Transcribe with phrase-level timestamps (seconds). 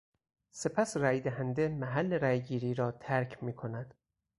[0.51, 3.93] سپس رای دهنده محل رای گیری را ترک میکند.